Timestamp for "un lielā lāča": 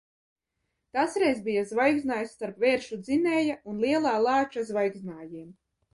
3.73-4.65